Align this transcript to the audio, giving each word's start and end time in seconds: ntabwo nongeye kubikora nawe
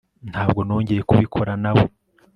ntabwo 0.31 0.59
nongeye 0.67 1.01
kubikora 1.09 1.53
nawe 1.63 1.85